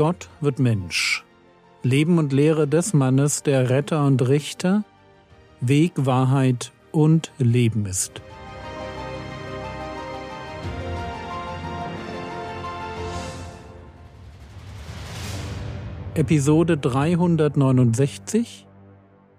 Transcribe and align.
Gott 0.00 0.30
wird 0.40 0.58
Mensch. 0.58 1.24
Leben 1.82 2.16
und 2.16 2.32
Lehre 2.32 2.66
des 2.66 2.94
Mannes, 2.94 3.42
der 3.42 3.68
Retter 3.68 4.06
und 4.06 4.26
Richter, 4.26 4.82
Weg, 5.60 5.92
Wahrheit 5.94 6.72
und 6.90 7.30
Leben 7.36 7.84
ist. 7.84 8.22
Episode 16.14 16.78
369 16.78 18.66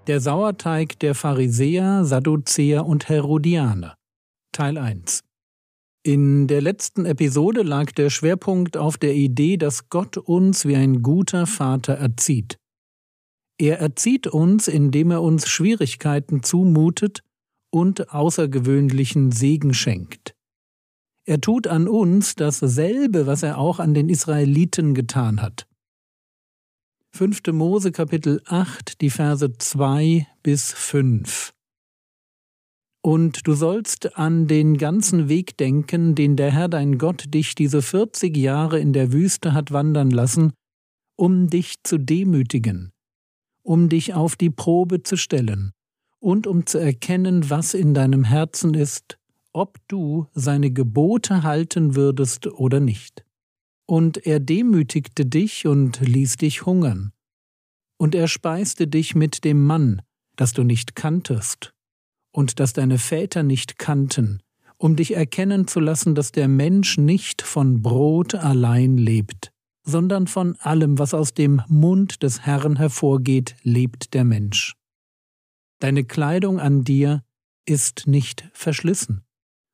Der 0.05 0.19
Sauerteig 0.19 0.99
der 0.99 1.15
Pharisäer, 1.15 2.05
Sadduzäer 2.05 2.85
und 2.85 3.09
Herodianer 3.09 3.95
Teil 4.51 4.77
1 4.77 5.21
in 6.03 6.47
der 6.47 6.61
letzten 6.61 7.05
Episode 7.05 7.61
lag 7.61 7.91
der 7.91 8.09
Schwerpunkt 8.09 8.75
auf 8.75 8.97
der 8.97 9.13
Idee, 9.13 9.57
dass 9.57 9.89
Gott 9.89 10.17
uns 10.17 10.65
wie 10.65 10.75
ein 10.75 11.03
guter 11.03 11.45
Vater 11.45 11.93
erzieht. 11.93 12.57
Er 13.59 13.79
erzieht 13.79 14.25
uns, 14.25 14.67
indem 14.67 15.11
er 15.11 15.21
uns 15.21 15.47
Schwierigkeiten 15.47 16.41
zumutet 16.41 17.21
und 17.69 18.11
außergewöhnlichen 18.11 19.31
Segen 19.31 19.73
schenkt. 19.75 20.33
Er 21.25 21.39
tut 21.39 21.67
an 21.67 21.87
uns 21.87 22.33
dasselbe, 22.33 23.27
was 23.27 23.43
er 23.43 23.59
auch 23.59 23.79
an 23.79 23.93
den 23.93 24.09
Israeliten 24.09 24.95
getan 24.95 25.41
hat. 25.41 25.67
5. 27.13 27.41
Mose 27.51 27.91
Kapitel 27.91 28.41
8, 28.45 29.01
die 29.01 29.11
Verse 29.11 29.53
2 29.55 30.27
bis 30.41 30.73
5. 30.73 31.53
Und 33.03 33.47
du 33.47 33.53
sollst 33.53 34.17
an 34.17 34.47
den 34.47 34.77
ganzen 34.77 35.27
Weg 35.27 35.57
denken, 35.57 36.13
den 36.13 36.35
der 36.35 36.51
Herr 36.51 36.69
dein 36.69 36.99
Gott 36.99 37.33
dich 37.33 37.55
diese 37.55 37.81
vierzig 37.81 38.37
Jahre 38.37 38.79
in 38.79 38.93
der 38.93 39.11
Wüste 39.11 39.53
hat 39.53 39.71
wandern 39.71 40.11
lassen, 40.11 40.53
um 41.15 41.47
dich 41.47 41.83
zu 41.83 41.97
demütigen, 41.97 42.91
um 43.63 43.89
dich 43.89 44.13
auf 44.13 44.35
die 44.35 44.51
Probe 44.51 45.01
zu 45.01 45.17
stellen 45.17 45.71
und 46.19 46.45
um 46.45 46.67
zu 46.67 46.77
erkennen, 46.77 47.49
was 47.49 47.73
in 47.73 47.95
deinem 47.95 48.23
Herzen 48.23 48.75
ist, 48.75 49.17
ob 49.51 49.79
du 49.87 50.27
seine 50.33 50.71
Gebote 50.71 51.43
halten 51.43 51.95
würdest 51.95 52.47
oder 52.47 52.79
nicht. 52.79 53.25
Und 53.87 54.25
er 54.25 54.39
demütigte 54.39 55.25
dich 55.25 55.65
und 55.65 55.99
ließ 55.99 56.37
dich 56.37 56.65
hungern. 56.65 57.11
Und 57.97 58.15
er 58.15 58.27
speiste 58.27 58.87
dich 58.87 59.15
mit 59.15 59.43
dem 59.43 59.65
Mann, 59.65 60.01
das 60.35 60.53
du 60.53 60.63
nicht 60.63 60.95
kanntest, 60.95 61.73
und 62.31 62.59
das 62.59 62.73
deine 62.73 62.97
Väter 62.97 63.43
nicht 63.43 63.77
kannten, 63.77 64.41
um 64.77 64.95
dich 64.95 65.15
erkennen 65.15 65.67
zu 65.67 65.79
lassen, 65.79 66.15
dass 66.15 66.31
der 66.31 66.47
Mensch 66.47 66.97
nicht 66.97 67.41
von 67.41 67.81
Brot 67.81 68.35
allein 68.35 68.97
lebt, 68.97 69.51
sondern 69.83 70.27
von 70.27 70.55
allem, 70.57 70.99
was 70.99 71.13
aus 71.13 71.33
dem 71.33 71.61
Mund 71.67 72.23
des 72.23 72.41
Herrn 72.41 72.77
hervorgeht, 72.77 73.55
lebt 73.63 74.13
der 74.13 74.23
Mensch. 74.23 74.75
Deine 75.79 76.03
Kleidung 76.03 76.59
an 76.59 76.83
dir 76.83 77.23
ist 77.65 78.07
nicht 78.07 78.49
verschlissen, 78.53 79.23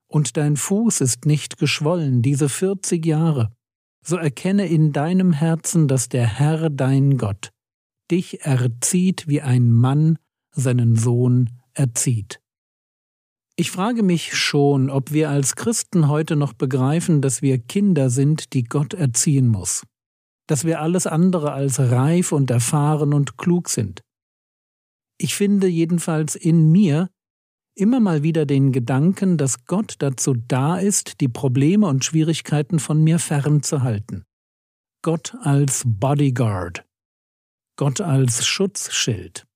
und 0.07 0.37
dein 0.37 0.55
Fuß 0.55 1.01
ist 1.01 1.25
nicht 1.25 1.57
geschwollen 1.57 2.21
diese 2.21 2.49
vierzig 2.49 3.05
Jahre. 3.05 3.51
So 4.03 4.15
erkenne 4.15 4.67
in 4.67 4.93
deinem 4.93 5.33
Herzen, 5.33 5.87
dass 5.87 6.07
der 6.07 6.25
Herr 6.25 6.69
dein 6.69 7.17
Gott 7.17 7.51
dich 8.09 8.45
erzieht, 8.45 9.27
wie 9.27 9.41
ein 9.41 9.71
Mann 9.71 10.17
seinen 10.51 10.95
Sohn 10.95 11.49
erzieht. 11.73 12.39
Ich 13.59 13.71
frage 13.71 14.03
mich 14.03 14.35
schon, 14.35 14.91
ob 14.91 15.11
wir 15.11 15.31
als 15.31 15.55
Christen 15.55 16.07
heute 16.07 16.35
noch 16.35 16.53
begreifen, 16.53 17.23
dass 17.23 17.41
wir 17.41 17.57
Kinder 17.57 18.11
sind, 18.11 18.53
die 18.53 18.63
Gott 18.63 18.93
erziehen 18.93 19.47
muss, 19.47 19.81
dass 20.45 20.63
wir 20.63 20.79
alles 20.79 21.07
andere 21.07 21.53
als 21.53 21.79
reif 21.79 22.31
und 22.31 22.51
erfahren 22.51 23.15
und 23.15 23.35
klug 23.39 23.69
sind. 23.69 24.01
Ich 25.19 25.33
finde 25.33 25.65
jedenfalls 25.65 26.35
in 26.35 26.71
mir 26.71 27.09
immer 27.75 27.99
mal 27.99 28.21
wieder 28.21 28.45
den 28.45 28.71
Gedanken, 28.71 29.39
dass 29.39 29.65
Gott 29.65 29.95
dazu 29.99 30.35
da 30.35 30.77
ist, 30.77 31.19
die 31.19 31.27
Probleme 31.27 31.87
und 31.87 32.05
Schwierigkeiten 32.05 32.77
von 32.77 33.03
mir 33.03 33.17
fernzuhalten. 33.17 34.23
Gott 35.03 35.35
als 35.41 35.81
Bodyguard, 35.83 36.85
Gott 37.75 38.01
als 38.01 38.45
Schutzschild. 38.45 39.47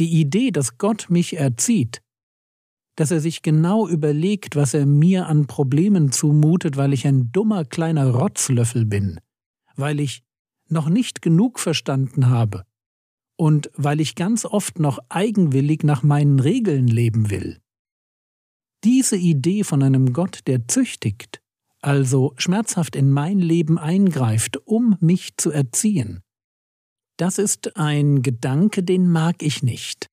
Die 0.00 0.20
Idee, 0.20 0.50
dass 0.50 0.76
Gott 0.76 1.06
mich 1.08 1.36
erzieht, 1.36 2.03
dass 2.96 3.10
er 3.10 3.20
sich 3.20 3.42
genau 3.42 3.88
überlegt, 3.88 4.56
was 4.56 4.74
er 4.74 4.86
mir 4.86 5.26
an 5.26 5.46
Problemen 5.46 6.12
zumutet, 6.12 6.76
weil 6.76 6.92
ich 6.92 7.06
ein 7.06 7.32
dummer 7.32 7.64
kleiner 7.64 8.10
Rotzlöffel 8.10 8.86
bin, 8.86 9.20
weil 9.76 10.00
ich 10.00 10.22
noch 10.68 10.88
nicht 10.88 11.22
genug 11.22 11.58
verstanden 11.58 12.28
habe 12.28 12.64
und 13.36 13.70
weil 13.74 14.00
ich 14.00 14.14
ganz 14.14 14.44
oft 14.44 14.78
noch 14.78 14.98
eigenwillig 15.08 15.82
nach 15.82 16.02
meinen 16.02 16.38
Regeln 16.38 16.86
leben 16.86 17.30
will. 17.30 17.58
Diese 18.84 19.16
Idee 19.16 19.64
von 19.64 19.82
einem 19.82 20.12
Gott, 20.12 20.40
der 20.46 20.68
züchtigt, 20.68 21.40
also 21.80 22.32
schmerzhaft 22.36 22.96
in 22.96 23.10
mein 23.10 23.38
Leben 23.38 23.78
eingreift, 23.78 24.58
um 24.66 24.96
mich 25.00 25.36
zu 25.36 25.50
erziehen, 25.50 26.22
das 27.16 27.38
ist 27.38 27.76
ein 27.76 28.22
Gedanke, 28.22 28.82
den 28.82 29.08
mag 29.08 29.42
ich 29.42 29.62
nicht. 29.62 30.08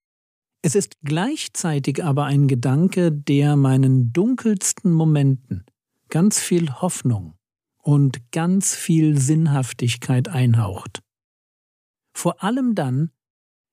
Es 0.63 0.75
ist 0.75 0.97
gleichzeitig 1.03 2.03
aber 2.03 2.25
ein 2.25 2.47
Gedanke, 2.47 3.11
der 3.11 3.55
meinen 3.55 4.13
dunkelsten 4.13 4.91
Momenten 4.91 5.65
ganz 6.09 6.39
viel 6.39 6.71
Hoffnung 6.71 7.33
und 7.77 8.31
ganz 8.31 8.75
viel 8.75 9.17
Sinnhaftigkeit 9.17 10.27
einhaucht. 10.27 11.01
Vor 12.13 12.43
allem 12.43 12.75
dann, 12.75 13.11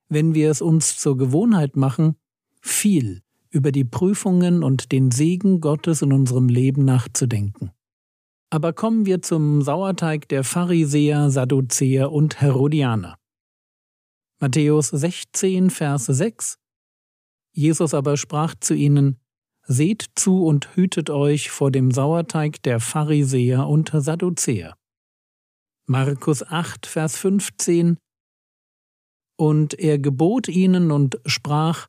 wenn 0.09 0.35
wir 0.35 0.51
es 0.51 0.63
uns 0.63 0.97
zur 0.99 1.19
Gewohnheit 1.19 1.77
machen, 1.77 2.17
viel 2.63 3.23
über 3.51 3.71
die 3.71 3.85
Prüfungen 3.85 4.63
und 4.63 4.93
den 4.93 5.11
Segen 5.11 5.61
Gottes 5.61 6.01
in 6.01 6.13
unserem 6.13 6.49
Leben 6.49 6.87
nachzudenken. 6.87 7.73
Aber 8.51 8.73
kommen 8.73 9.05
wir 9.05 9.21
zum 9.21 9.61
Sauerteig 9.61 10.29
der 10.29 10.43
Pharisäer, 10.43 11.31
Sadduzäer 11.31 12.11
und 12.11 12.41
Herodianer. 12.41 13.19
Matthäus 14.41 14.89
16, 14.89 15.69
Vers 15.69 16.07
6 16.07 16.59
Jesus 17.59 17.93
aber 17.93 18.17
sprach 18.17 18.55
zu 18.61 18.75
ihnen, 18.75 19.19
Seht 19.67 20.07
zu 20.15 20.47
und 20.47 20.77
hütet 20.77 21.11
euch 21.11 21.51
vor 21.51 21.73
dem 21.73 21.91
Sauerteig 21.91 22.63
der 22.63 22.79
Pharisäer 22.79 23.67
und 23.67 23.91
Sadduzäer. 23.93 24.77
Markus 25.85 26.45
8, 26.45 26.87
Vers 26.87 27.19
15 27.19 27.99
Und 29.37 29.75
er 29.75 29.99
gebot 29.99 30.47
ihnen 30.47 30.93
und 30.93 31.19
sprach, 31.27 31.89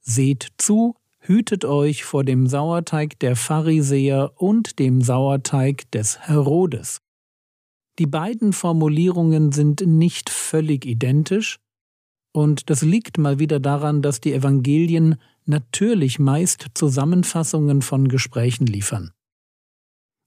Seht 0.00 0.48
zu, 0.56 0.96
hütet 1.18 1.66
euch 1.66 2.04
vor 2.04 2.24
dem 2.24 2.46
Sauerteig 2.46 3.18
der 3.18 3.36
Pharisäer 3.36 4.32
und 4.36 4.78
dem 4.78 5.02
Sauerteig 5.02 5.90
des 5.90 6.18
Herodes. 6.20 7.02
Die 7.98 8.06
beiden 8.06 8.54
Formulierungen 8.54 9.52
sind 9.52 9.82
nicht 9.86 10.30
völlig 10.30 10.86
identisch, 10.86 11.58
und 12.32 12.70
das 12.70 12.82
liegt 12.82 13.18
mal 13.18 13.38
wieder 13.38 13.60
daran, 13.60 14.02
dass 14.02 14.20
die 14.20 14.32
Evangelien 14.32 15.16
natürlich 15.46 16.18
meist 16.18 16.66
Zusammenfassungen 16.74 17.82
von 17.82 18.08
Gesprächen 18.08 18.66
liefern. 18.66 19.12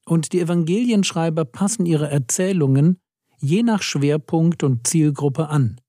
Und 0.06 0.34
die 0.34 0.42
Evangelienschreiber 0.42 1.46
passen 1.46 1.86
ihre 1.86 2.10
Erzählungen 2.10 3.00
je 3.40 3.64
nach 3.64 3.82
Schwerpunkt 3.82 4.64
und 4.64 4.88
Zielgruppe 4.88 5.50
an. 5.50 5.80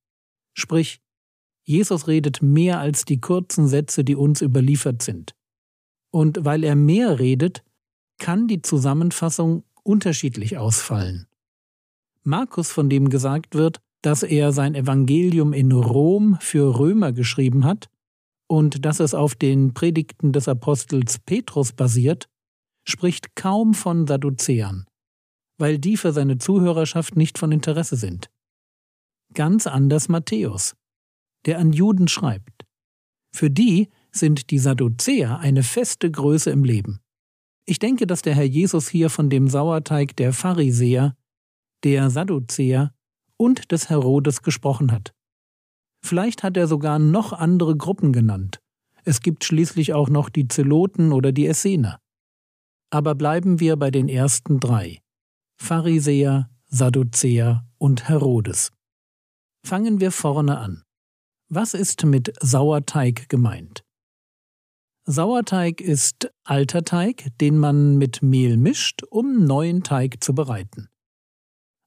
Sprich, 0.54 1.00
Jesus 1.64 2.06
redet 2.06 2.42
mehr 2.42 2.78
als 2.78 3.04
die 3.04 3.20
kurzen 3.20 3.68
Sätze, 3.68 4.04
die 4.04 4.16
uns 4.16 4.42
überliefert 4.42 5.02
sind. 5.02 5.34
Und 6.10 6.44
weil 6.44 6.62
er 6.62 6.76
mehr 6.76 7.18
redet, 7.18 7.64
kann 8.18 8.46
die 8.46 8.62
Zusammenfassung 8.62 9.64
unterschiedlich 9.82 10.58
ausfallen. 10.58 11.26
Markus, 12.22 12.70
von 12.70 12.88
dem 12.88 13.10
gesagt 13.10 13.54
wird, 13.54 13.80
dass 14.04 14.22
er 14.22 14.52
sein 14.52 14.74
Evangelium 14.74 15.54
in 15.54 15.72
Rom 15.72 16.36
für 16.38 16.78
Römer 16.78 17.12
geschrieben 17.12 17.64
hat 17.64 17.88
und 18.46 18.84
dass 18.84 19.00
es 19.00 19.14
auf 19.14 19.34
den 19.34 19.72
Predigten 19.72 20.30
des 20.30 20.46
Apostels 20.46 21.18
Petrus 21.20 21.72
basiert, 21.72 22.28
spricht 22.86 23.34
kaum 23.34 23.72
von 23.72 24.06
Sadduzäern, 24.06 24.84
weil 25.56 25.78
die 25.78 25.96
für 25.96 26.12
seine 26.12 26.36
Zuhörerschaft 26.36 27.16
nicht 27.16 27.38
von 27.38 27.50
Interesse 27.50 27.96
sind. 27.96 28.28
Ganz 29.32 29.66
anders 29.66 30.10
Matthäus, 30.10 30.76
der 31.46 31.58
an 31.58 31.72
Juden 31.72 32.06
schreibt. 32.06 32.66
Für 33.34 33.48
die 33.48 33.88
sind 34.12 34.50
die 34.50 34.58
Sadduzäer 34.58 35.38
eine 35.38 35.62
feste 35.62 36.10
Größe 36.10 36.50
im 36.50 36.62
Leben. 36.62 37.00
Ich 37.64 37.78
denke, 37.78 38.06
dass 38.06 38.20
der 38.20 38.34
Herr 38.34 38.44
Jesus 38.44 38.86
hier 38.86 39.08
von 39.08 39.30
dem 39.30 39.48
Sauerteig 39.48 40.14
der 40.16 40.34
Pharisäer, 40.34 41.16
der 41.84 42.10
Sadduzäer 42.10 42.92
und 43.44 43.70
des 43.72 43.90
Herodes 43.90 44.42
gesprochen 44.42 44.90
hat. 44.90 45.12
Vielleicht 46.02 46.42
hat 46.42 46.56
er 46.56 46.66
sogar 46.66 46.98
noch 46.98 47.32
andere 47.34 47.76
Gruppen 47.76 48.12
genannt. 48.12 48.58
Es 49.04 49.20
gibt 49.20 49.44
schließlich 49.44 49.92
auch 49.92 50.08
noch 50.08 50.30
die 50.30 50.48
Zeloten 50.48 51.12
oder 51.12 51.30
die 51.30 51.46
Essener. 51.46 52.00
Aber 52.90 53.14
bleiben 53.14 53.60
wir 53.60 53.76
bei 53.76 53.90
den 53.90 54.08
ersten 54.08 54.60
drei. 54.60 55.00
Pharisäer, 55.60 56.48
Sadduzäer 56.68 57.66
und 57.76 58.08
Herodes. 58.08 58.72
Fangen 59.66 60.00
wir 60.00 60.10
vorne 60.10 60.58
an. 60.58 60.82
Was 61.50 61.74
ist 61.74 62.04
mit 62.04 62.32
Sauerteig 62.40 63.28
gemeint? 63.28 63.84
Sauerteig 65.06 65.82
ist 65.82 66.30
alter 66.44 66.82
Teig, 66.82 67.28
den 67.40 67.58
man 67.58 67.98
mit 67.98 68.22
Mehl 68.22 68.56
mischt, 68.56 69.02
um 69.10 69.44
neuen 69.44 69.82
Teig 69.82 70.24
zu 70.24 70.34
bereiten. 70.34 70.88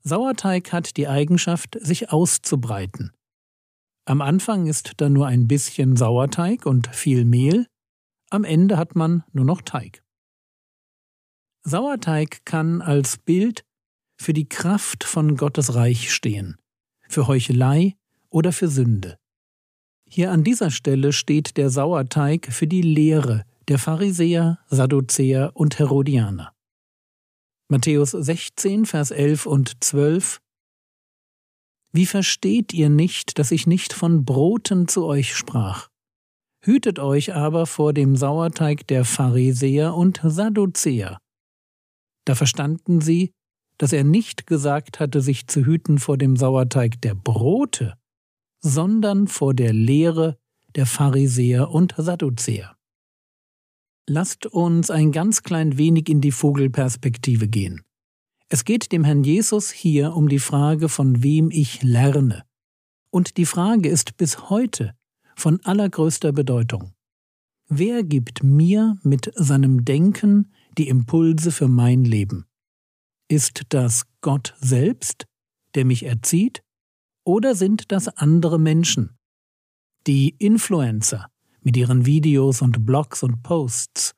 Sauerteig 0.08 0.72
hat 0.72 0.96
die 0.96 1.08
Eigenschaft, 1.08 1.78
sich 1.82 2.12
auszubreiten. 2.12 3.12
Am 4.06 4.22
Anfang 4.22 4.68
ist 4.68 4.94
da 4.98 5.10
nur 5.10 5.28
ein 5.28 5.48
bisschen 5.50 5.98
Sauerteig 5.98 6.66
und 6.66 6.88
viel 6.96 7.26
Mehl, 7.26 7.68
am 8.30 8.46
Ende 8.46 8.78
hat 8.78 8.96
man 8.96 9.24
nur 9.34 9.44
noch 9.44 9.62
Teig. 9.62 10.02
Sauerteig 11.64 12.46
kann 12.46 12.82
als 12.82 13.18
Bild 13.18 13.66
für 14.18 14.32
die 14.32 14.48
Kraft 14.48 15.04
von 15.04 15.36
Gottes 15.36 15.76
Reich 15.76 16.14
stehen, 16.14 16.56
für 17.10 17.28
Heuchelei 17.28 17.96
oder 18.30 18.54
für 18.54 18.70
Sünde. 18.70 19.18
Hier 20.10 20.32
an 20.32 20.46
dieser 20.46 20.72
Stelle 20.72 21.12
steht 21.12 21.58
der 21.58 21.70
Sauerteig 21.70 22.48
für 22.54 22.68
die 22.68 22.82
Lehre 22.82 23.44
der 23.68 23.78
Pharisäer, 23.78 24.60
Sadduzäer 24.68 25.52
und 25.54 25.80
Herodianer. 25.80 26.57
Matthäus 27.70 28.12
16, 28.12 28.86
Vers 28.86 29.12
11 29.12 29.46
und 29.46 29.84
12 29.84 30.40
Wie 31.92 32.06
versteht 32.06 32.74
ihr 32.74 32.88
nicht, 32.88 33.38
dass 33.40 33.52
ich 33.52 33.68
nicht 33.68 33.92
von 33.92 34.24
Broten 34.24 34.88
zu 34.88 35.04
euch 35.04 35.36
sprach? 35.36 35.90
Hütet 36.64 36.98
euch 36.98 37.36
aber 37.36 37.66
vor 37.66 37.92
dem 37.92 38.16
Sauerteig 38.16 38.88
der 38.88 39.04
Pharisäer 39.04 39.96
und 39.96 40.22
Sadduzäer. 40.24 41.18
Da 42.24 42.36
verstanden 42.36 43.02
sie, 43.02 43.34
dass 43.78 43.92
er 43.92 44.06
nicht 44.06 44.48
gesagt 44.48 45.02
hatte, 45.02 45.20
sich 45.20 45.48
zu 45.48 45.66
hüten 45.66 46.00
vor 46.00 46.18
dem 46.18 46.38
Sauerteig 46.38 47.02
der 47.02 47.16
Brote, 47.16 47.98
sondern 48.62 49.28
vor 49.28 49.54
der 49.54 49.74
Lehre 49.74 50.38
der 50.78 50.86
Pharisäer 50.86 51.70
und 51.70 51.96
Sadduzäer. 51.98 52.77
Lasst 54.10 54.46
uns 54.46 54.90
ein 54.90 55.12
ganz 55.12 55.44
klein 55.44 55.78
wenig 55.78 56.08
in 56.08 56.22
die 56.22 56.32
Vogelperspektive 56.32 57.50
gehen. 57.50 57.84
Es 58.48 58.64
geht 58.64 58.94
dem 58.94 59.04
Herrn 59.04 59.26
Jesus 59.26 59.70
hier 59.70 60.14
um 60.14 60.30
die 60.30 60.40
Frage, 60.40 60.88
von 60.88 61.24
wem 61.24 61.52
ich 61.52 61.84
lerne. 61.84 62.44
Und 63.10 63.36
die 63.36 63.46
Frage 63.46 63.90
ist 63.90 64.16
bis 64.16 64.50
heute 64.50 64.96
von 65.36 65.60
allergrößter 65.66 66.32
Bedeutung. 66.32 66.94
Wer 67.68 68.04
gibt 68.04 68.44
mir 68.44 68.98
mit 69.04 69.30
seinem 69.36 69.84
Denken 69.84 70.54
die 70.78 70.88
Impulse 70.88 71.52
für 71.52 71.68
mein 71.68 72.06
Leben? 72.06 72.46
Ist 73.28 73.64
das 73.70 74.06
Gott 74.22 74.56
selbst, 74.62 75.26
der 75.76 75.84
mich 75.84 76.04
erzieht, 76.04 76.64
oder 77.26 77.56
sind 77.56 77.92
das 77.92 78.08
andere 78.08 78.58
Menschen? 78.58 79.18
Die 80.08 80.30
Influencer 80.30 81.30
mit 81.68 81.76
ihren 81.76 82.06
Videos 82.06 82.62
und 82.62 82.86
Blogs 82.86 83.24
und 83.24 83.44
Posts 83.44 84.16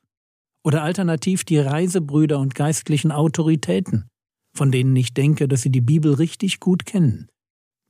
oder 0.64 0.84
alternativ 0.84 1.44
die 1.44 1.58
Reisebrüder 1.58 2.38
und 2.38 2.54
geistlichen 2.54 3.12
Autoritäten, 3.12 4.08
von 4.54 4.72
denen 4.72 4.96
ich 4.96 5.16
denke, 5.16 5.48
dass 5.48 5.64
sie 5.64 5.72
die 5.72 5.82
Bibel 5.82 6.14
richtig 6.14 6.60
gut 6.60 6.86
kennen. 6.86 7.28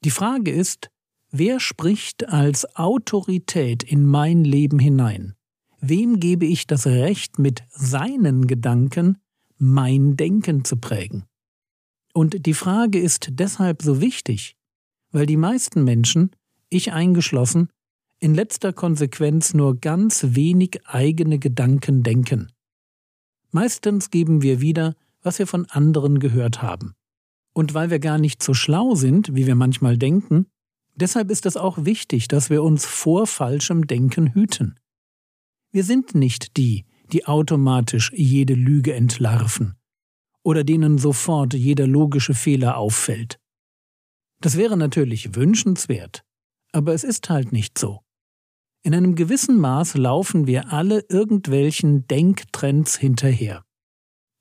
Die 0.05 0.11
Frage 0.11 0.51
ist, 0.51 0.87
wer 1.29 1.59
spricht 1.59 2.29
als 2.29 2.73
Autorität 2.77 3.83
in 3.83 4.05
mein 4.05 4.45
Leben 4.45 4.79
hinein? 4.79 5.35
Wem 5.81 6.21
gebe 6.21 6.45
ich 6.45 6.65
das 6.65 6.87
Recht, 6.87 7.37
mit 7.37 7.63
seinen 7.69 8.47
Gedanken 8.47 9.17
mein 9.57 10.15
Denken 10.15 10.63
zu 10.63 10.77
prägen? 10.77 11.25
Und 12.13 12.45
die 12.45 12.53
Frage 12.53 12.97
ist 12.97 13.27
deshalb 13.31 13.81
so 13.81 13.99
wichtig, 13.99 14.55
weil 15.11 15.25
die 15.25 15.35
meisten 15.35 15.83
Menschen, 15.83 16.31
ich 16.69 16.93
eingeschlossen, 16.93 17.67
in 18.19 18.35
letzter 18.35 18.73
Konsequenz 18.73 19.53
nur 19.53 19.79
ganz 19.79 20.25
wenig 20.29 20.81
eigene 20.85 21.39
Gedanken 21.39 22.03
denken. 22.03 22.51
Meistens 23.51 24.09
geben 24.09 24.41
wir 24.41 24.61
wieder, 24.61 24.95
was 25.21 25.39
wir 25.39 25.47
von 25.47 25.65
anderen 25.67 26.19
gehört 26.19 26.61
haben. 26.61 26.93
Und 27.53 27.73
weil 27.73 27.89
wir 27.89 27.99
gar 27.99 28.17
nicht 28.17 28.43
so 28.43 28.53
schlau 28.53 28.95
sind, 28.95 29.35
wie 29.35 29.47
wir 29.47 29.55
manchmal 29.55 29.97
denken, 29.97 30.47
deshalb 30.95 31.31
ist 31.31 31.45
es 31.45 31.57
auch 31.57 31.85
wichtig, 31.85 32.27
dass 32.27 32.49
wir 32.49 32.61
uns 32.61 32.85
vor 32.85 33.25
falschem 33.25 33.87
Denken 33.87 34.33
hüten. 34.33 34.79
Wir 35.71 35.83
sind 35.83 36.13
nicht 36.13 36.57
die, 36.57 36.85
die 37.11 37.25
automatisch 37.25 38.11
jede 38.13 38.53
Lüge 38.53 38.93
entlarven 38.93 39.75
oder 40.43 40.63
denen 40.63 40.97
sofort 40.97 41.53
jeder 41.53 41.87
logische 41.87 42.33
Fehler 42.33 42.77
auffällt. 42.77 43.39
Das 44.41 44.57
wäre 44.57 44.77
natürlich 44.77 45.35
wünschenswert, 45.35 46.23
aber 46.71 46.93
es 46.93 47.03
ist 47.03 47.29
halt 47.29 47.51
nicht 47.51 47.77
so. 47.77 48.01
In 48.81 48.95
einem 48.95 49.15
gewissen 49.15 49.57
Maß 49.59 49.95
laufen 49.95 50.47
wir 50.47 50.71
alle 50.71 51.03
irgendwelchen 51.09 52.07
Denktrends 52.07 52.97
hinterher. 52.97 53.63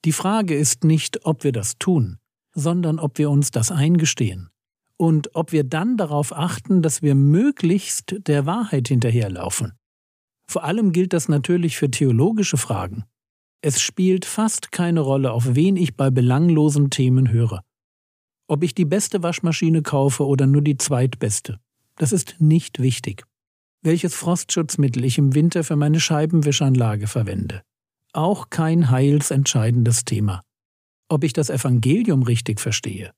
Die 0.04 0.12
Frage 0.12 0.54
ist 0.54 0.84
nicht, 0.84 1.26
ob 1.26 1.42
wir 1.42 1.50
das 1.50 1.76
tun, 1.78 2.18
sondern 2.54 3.00
ob 3.00 3.18
wir 3.18 3.30
uns 3.30 3.50
das 3.50 3.72
eingestehen 3.72 4.50
und 4.96 5.34
ob 5.34 5.52
wir 5.52 5.64
dann 5.64 5.96
darauf 5.96 6.32
achten, 6.32 6.82
dass 6.82 7.02
wir 7.02 7.14
möglichst 7.14 8.14
der 8.28 8.46
Wahrheit 8.46 8.88
hinterherlaufen. 8.88 9.72
Vor 10.50 10.64
allem 10.64 10.92
gilt 10.92 11.12
das 11.12 11.28
natürlich 11.28 11.76
für 11.76 11.90
theologische 11.90 12.56
Fragen. 12.56 13.04
Es 13.60 13.80
spielt 13.80 14.24
fast 14.24 14.70
keine 14.70 15.00
Rolle, 15.00 15.32
auf 15.32 15.54
wen 15.56 15.76
ich 15.76 15.96
bei 15.96 16.10
belanglosen 16.10 16.90
Themen 16.90 17.30
höre. 17.30 17.62
Ob 18.46 18.62
ich 18.62 18.74
die 18.74 18.84
beste 18.84 19.22
Waschmaschine 19.22 19.82
kaufe 19.82 20.24
oder 20.26 20.46
nur 20.46 20.62
die 20.62 20.78
zweitbeste, 20.78 21.58
das 21.96 22.12
ist 22.12 22.36
nicht 22.38 22.80
wichtig. 22.80 23.24
Welches 23.80 24.14
Frostschutzmittel 24.14 25.04
ich 25.04 25.18
im 25.18 25.36
Winter 25.36 25.62
für 25.62 25.76
meine 25.76 26.00
Scheibenwischanlage 26.00 27.06
verwende. 27.06 27.62
Auch 28.12 28.50
kein 28.50 28.90
heilsentscheidendes 28.90 30.04
Thema. 30.04 30.42
Ob 31.08 31.22
ich 31.22 31.32
das 31.32 31.48
Evangelium 31.48 32.24
richtig 32.24 32.60
verstehe 32.60 33.12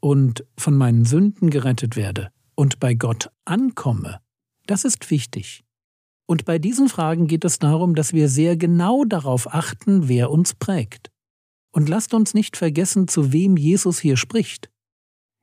und 0.00 0.46
von 0.56 0.74
meinen 0.74 1.04
Sünden 1.04 1.50
gerettet 1.50 1.96
werde 1.96 2.30
und 2.54 2.80
bei 2.80 2.94
Gott 2.94 3.30
ankomme, 3.44 4.20
das 4.66 4.84
ist 4.84 5.10
wichtig. 5.10 5.64
Und 6.26 6.46
bei 6.46 6.58
diesen 6.58 6.88
Fragen 6.88 7.26
geht 7.26 7.44
es 7.44 7.58
darum, 7.58 7.94
dass 7.94 8.14
wir 8.14 8.30
sehr 8.30 8.56
genau 8.56 9.04
darauf 9.04 9.52
achten, 9.52 10.08
wer 10.08 10.30
uns 10.30 10.54
prägt. 10.54 11.10
Und 11.72 11.90
lasst 11.90 12.14
uns 12.14 12.32
nicht 12.32 12.56
vergessen, 12.56 13.06
zu 13.06 13.32
wem 13.32 13.58
Jesus 13.58 14.00
hier 14.00 14.16
spricht. 14.16 14.70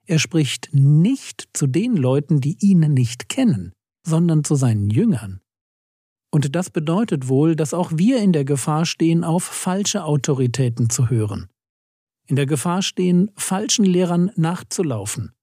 Er 0.08 0.18
spricht 0.18 0.70
nicht 0.74 1.48
zu 1.54 1.68
den 1.68 1.96
Leuten, 1.96 2.42
die 2.42 2.58
ihn 2.60 2.80
nicht 2.80 3.30
kennen, 3.30 3.72
sondern 4.04 4.44
zu 4.44 4.56
seinen 4.56 4.90
Jüngern. 4.90 5.42
Und 6.32 6.56
das 6.56 6.70
bedeutet 6.70 7.28
wohl, 7.28 7.56
dass 7.56 7.74
auch 7.74 7.92
wir 7.94 8.20
in 8.20 8.34
der 8.34 8.46
Gefahr 8.46 8.86
stehen, 8.86 9.24
auf 9.24 9.44
falsche 9.44 10.04
Autoritäten 10.04 10.90
zu 10.90 11.10
hören. 11.10 11.48
In 12.26 12.36
der 12.36 12.46
Gefahr 12.46 12.82
stehen, 12.82 13.32
falschen 13.36 13.86
Lehrern 13.86 14.32
nachzulaufen, 14.36 15.34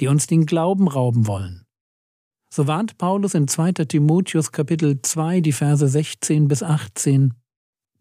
die 0.00 0.08
uns 0.08 0.26
den 0.26 0.46
Glauben 0.46 0.88
rauben 0.88 1.26
wollen. 1.26 1.66
So 2.52 2.66
warnt 2.66 2.98
Paulus 2.98 3.34
in 3.34 3.48
2. 3.48 3.72
Timotheus 3.72 4.52
Kapitel 4.52 5.00
2 5.00 5.40
die 5.40 5.52
Verse 5.52 5.86
16 5.86 6.48
bis 6.48 6.62
18 6.62 7.34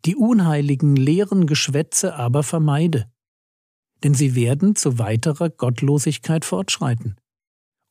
Die 0.05 0.15
unheiligen 0.15 0.95
leeren 0.95 1.47
Geschwätze 1.47 2.15
aber 2.15 2.43
vermeide, 2.43 3.09
denn 4.03 4.13
sie 4.13 4.35
werden 4.35 4.75
zu 4.75 4.99
weiterer 4.99 5.49
Gottlosigkeit 5.49 6.43
fortschreiten. 6.43 7.15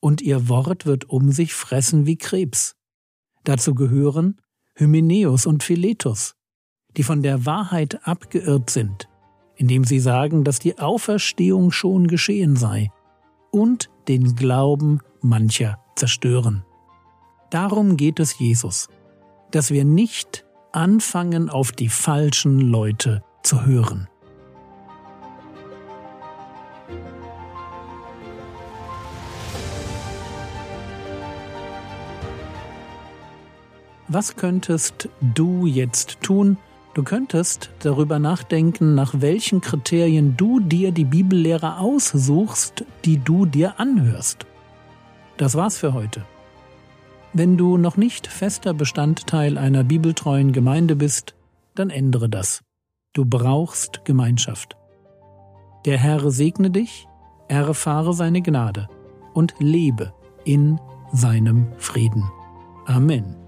Und 0.01 0.21
ihr 0.21 0.49
Wort 0.49 0.85
wird 0.85 1.09
um 1.09 1.31
sich 1.31 1.53
fressen 1.53 2.05
wie 2.05 2.17
Krebs. 2.17 2.75
Dazu 3.45 3.73
gehören 3.73 4.41
Hymenäus 4.75 5.45
und 5.45 5.63
Philetus, 5.63 6.35
die 6.97 7.03
von 7.03 7.23
der 7.23 7.45
Wahrheit 7.45 8.05
abgeirrt 8.05 8.69
sind, 8.69 9.07
indem 9.55 9.85
sie 9.85 9.99
sagen, 9.99 10.43
dass 10.43 10.59
die 10.59 10.77
Auferstehung 10.79 11.71
schon 11.71 12.07
geschehen 12.07 12.57
sei, 12.57 12.91
und 13.51 13.89
den 14.07 14.35
Glauben 14.35 14.99
mancher 15.21 15.79
zerstören. 15.95 16.65
Darum 17.49 17.97
geht 17.97 18.19
es 18.19 18.39
Jesus, 18.39 18.87
dass 19.51 19.71
wir 19.71 19.85
nicht 19.85 20.45
anfangen, 20.71 21.49
auf 21.49 21.71
die 21.71 21.89
falschen 21.89 22.59
Leute 22.59 23.23
zu 23.43 23.65
hören. 23.65 24.07
Was 34.13 34.35
könntest 34.35 35.07
du 35.21 35.65
jetzt 35.65 36.19
tun? 36.21 36.57
Du 36.93 37.01
könntest 37.01 37.69
darüber 37.79 38.19
nachdenken, 38.19 38.93
nach 38.93 39.13
welchen 39.21 39.61
Kriterien 39.61 40.35
du 40.35 40.59
dir 40.59 40.91
die 40.91 41.05
Bibellehrer 41.05 41.79
aussuchst, 41.79 42.83
die 43.05 43.19
du 43.19 43.45
dir 43.45 43.79
anhörst. 43.79 44.45
Das 45.37 45.55
war's 45.55 45.77
für 45.77 45.93
heute. 45.93 46.25
Wenn 47.31 47.55
du 47.55 47.77
noch 47.77 47.95
nicht 47.95 48.27
fester 48.27 48.73
Bestandteil 48.73 49.57
einer 49.57 49.85
bibeltreuen 49.85 50.51
Gemeinde 50.51 50.97
bist, 50.97 51.33
dann 51.75 51.89
ändere 51.89 52.27
das. 52.27 52.65
Du 53.13 53.23
brauchst 53.23 54.03
Gemeinschaft. 54.03 54.75
Der 55.85 55.97
Herr 55.97 56.31
segne 56.31 56.69
dich, 56.69 57.07
erfahre 57.47 58.13
seine 58.13 58.41
Gnade 58.41 58.89
und 59.33 59.55
lebe 59.59 60.13
in 60.43 60.81
seinem 61.13 61.67
Frieden. 61.77 62.29
Amen. 62.85 63.40